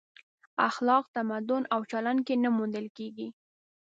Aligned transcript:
اخلاق 0.69 1.03
تمدن 1.15 1.63
او 1.73 1.81
چلن 1.91 2.17
کې 2.27 2.35
نه 2.43 2.49
موندل 2.57 2.85
کېږي. 2.97 3.27